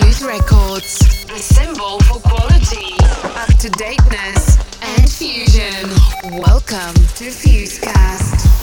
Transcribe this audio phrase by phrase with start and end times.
[0.00, 1.00] Fuse Records,
[1.30, 2.94] a symbol for quality,
[3.36, 5.88] up to dateness, and fusion.
[6.40, 8.57] Welcome to Fusecast.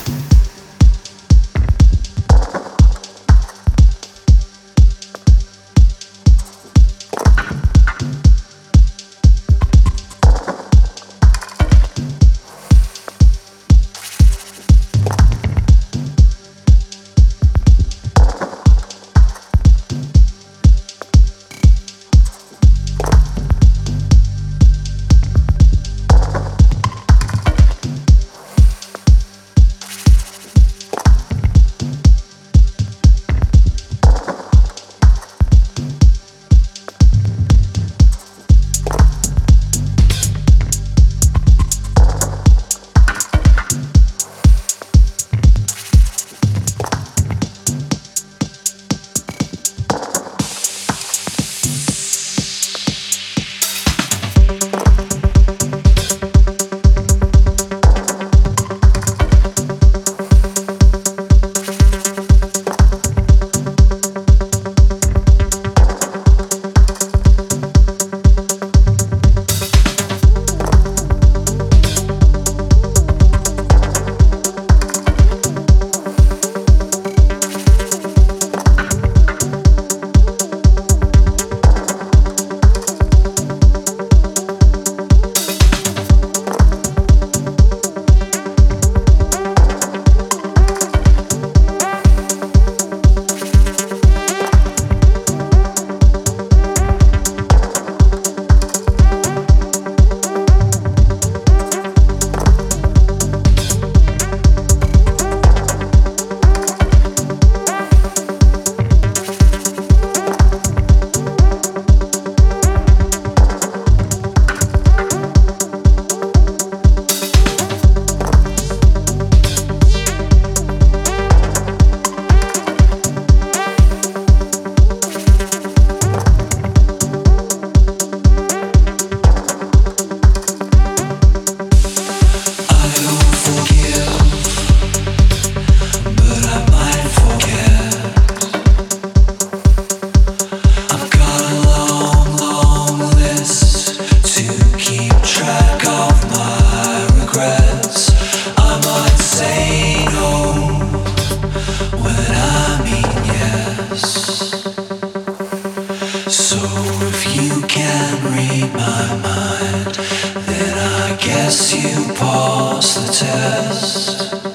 [158.78, 164.55] Then I guess you passed the test.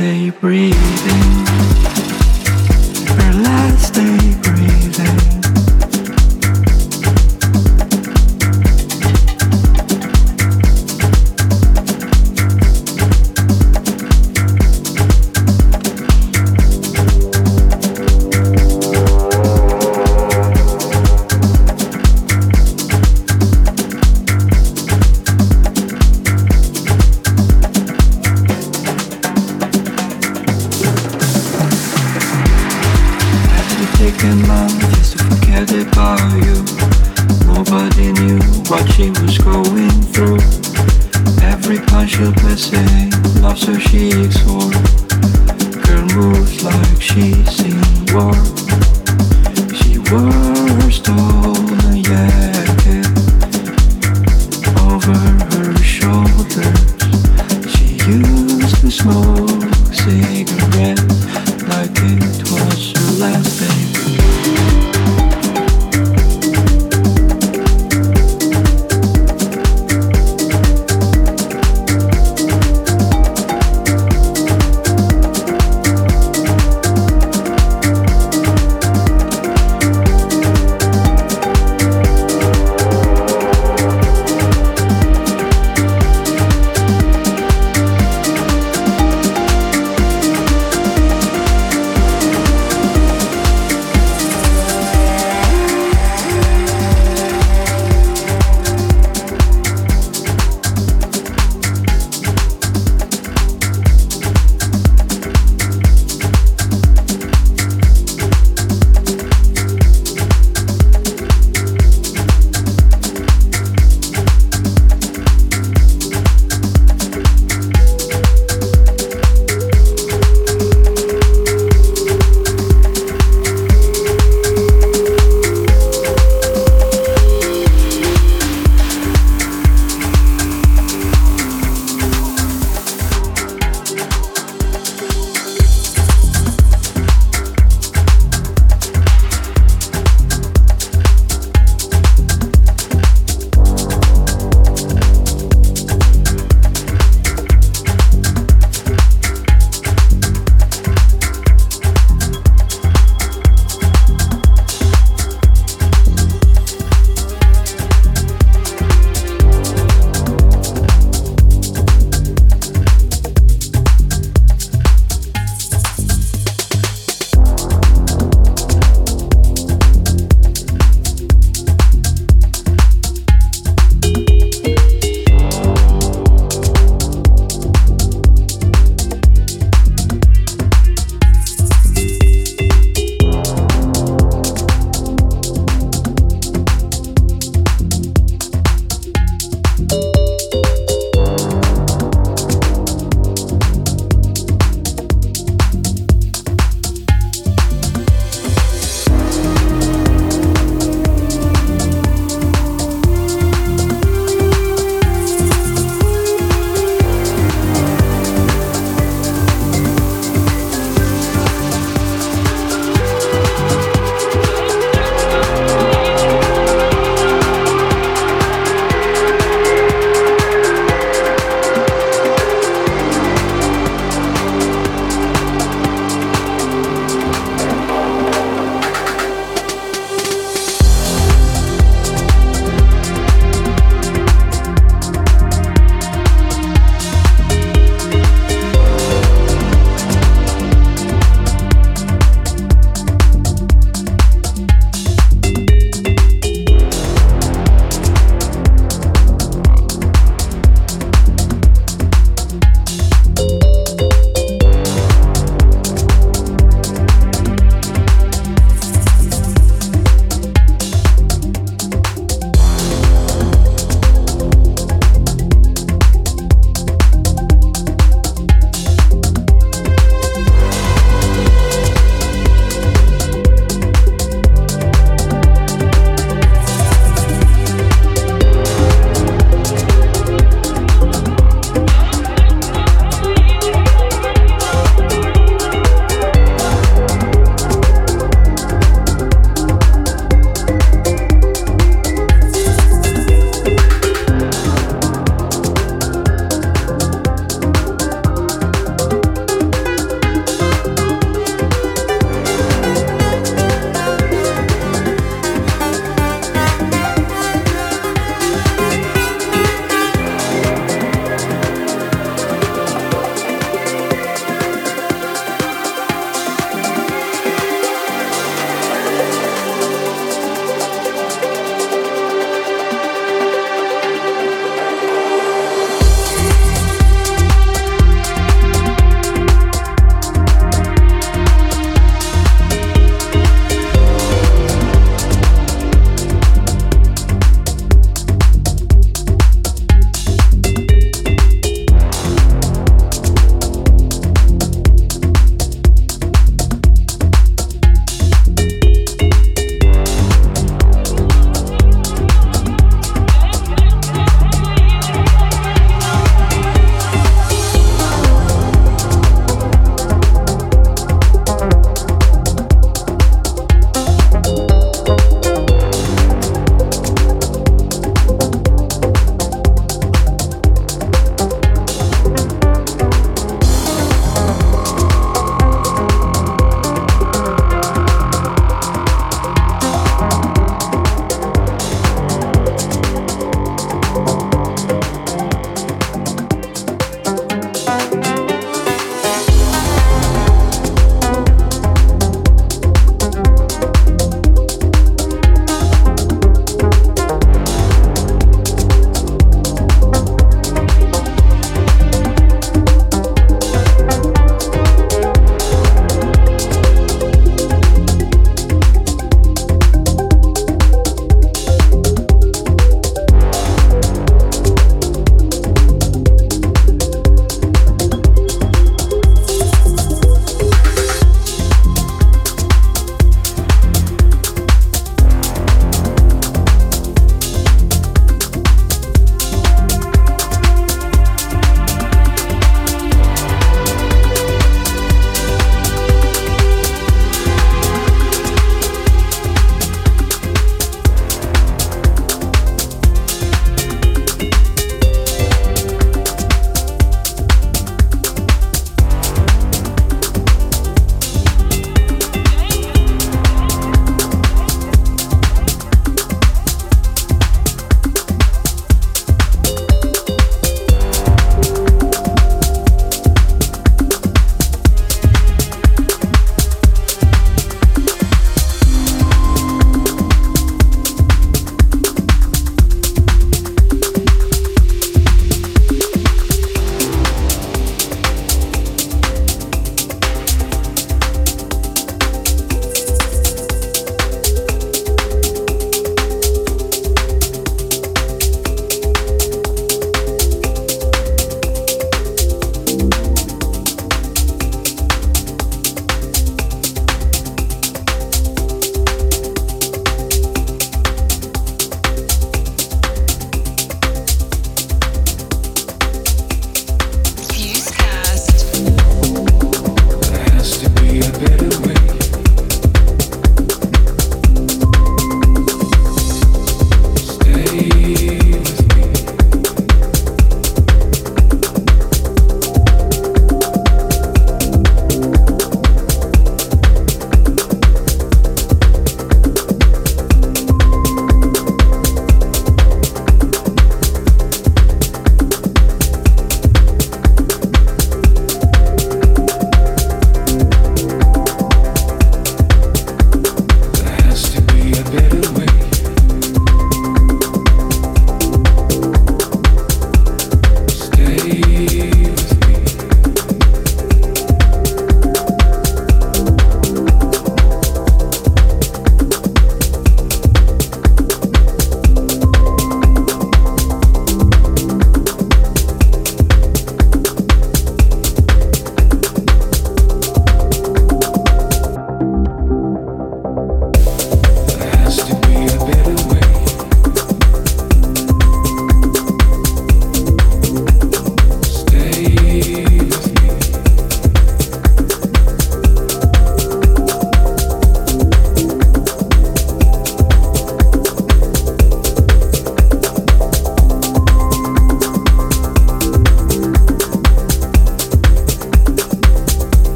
[0.00, 1.79] stay breathing.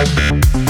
[0.00, 0.69] Bye.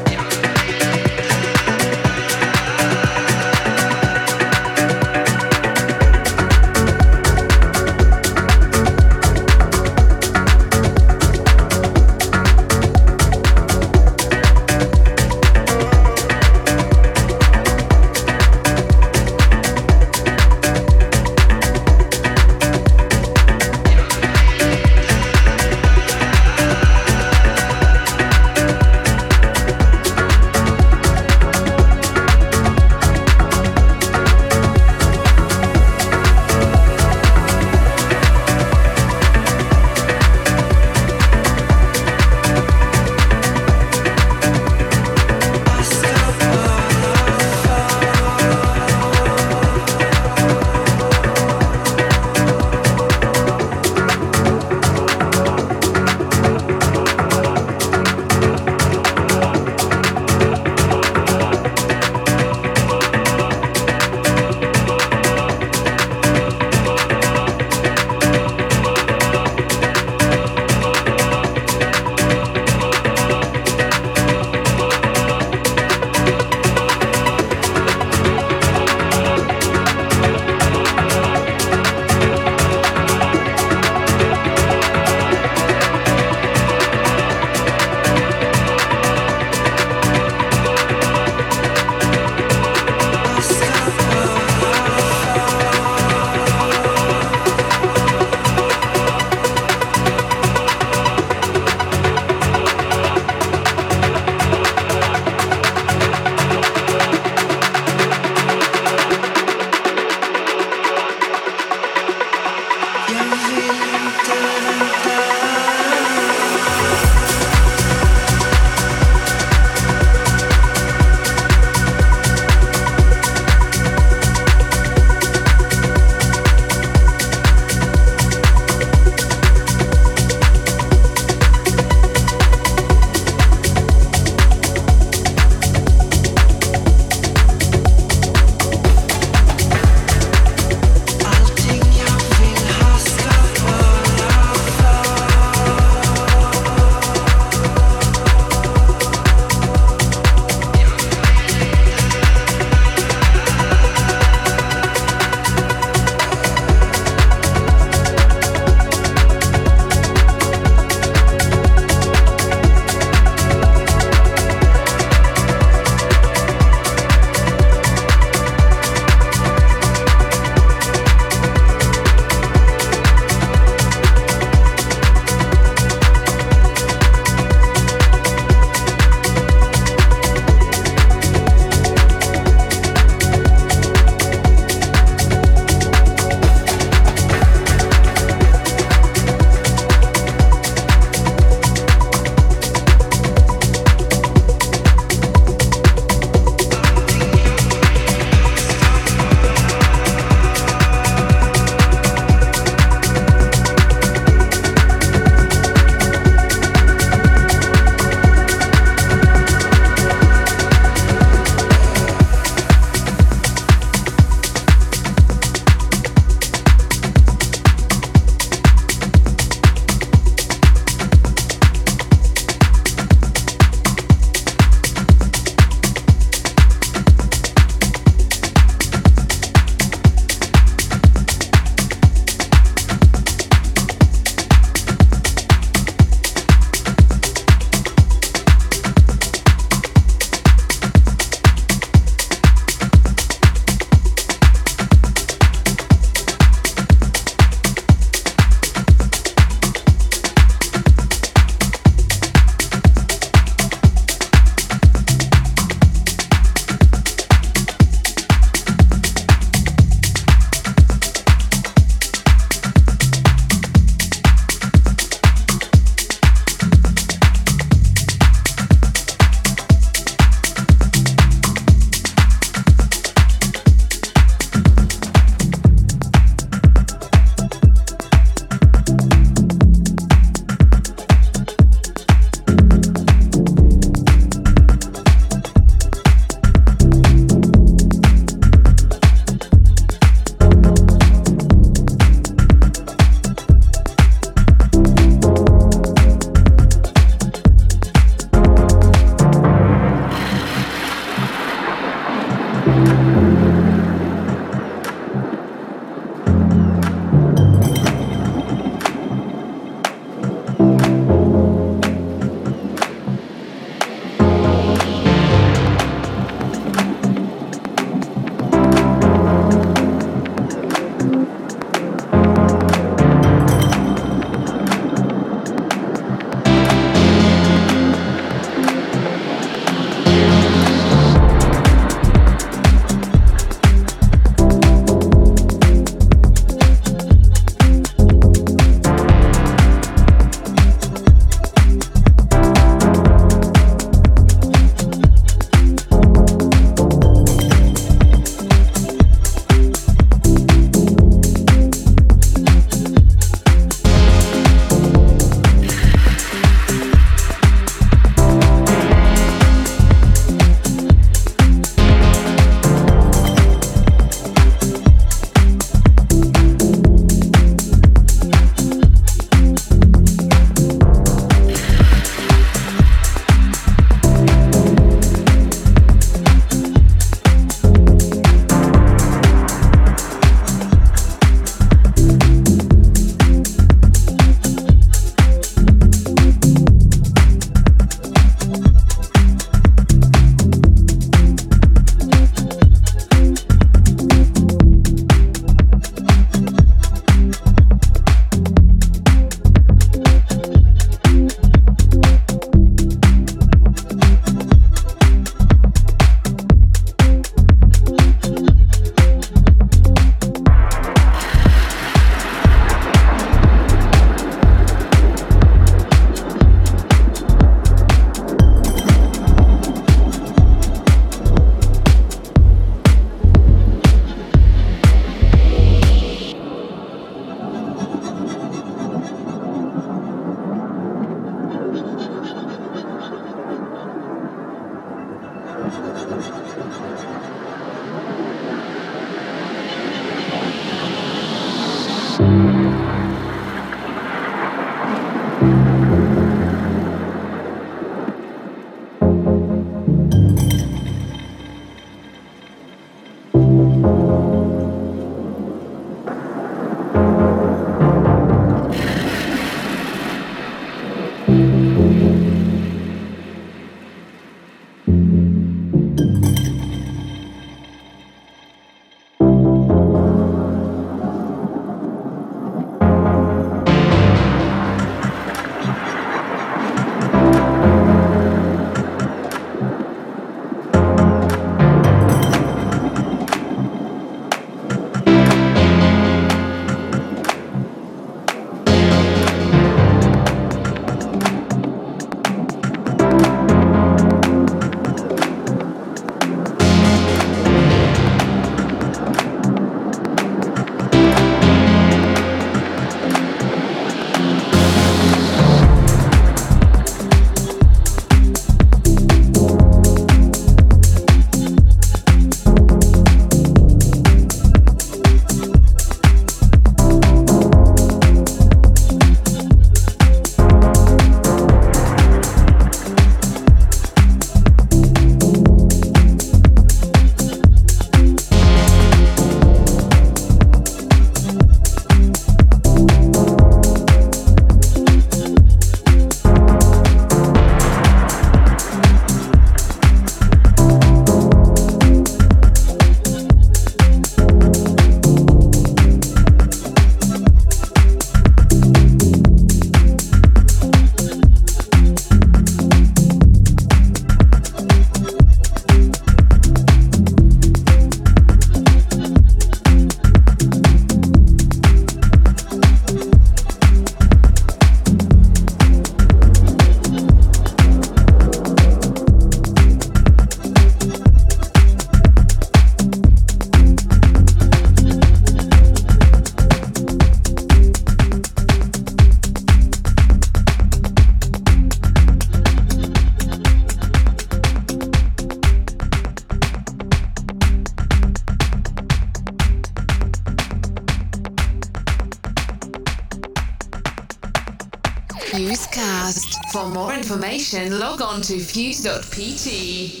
[597.53, 600.00] Information, log on to fuse.pt.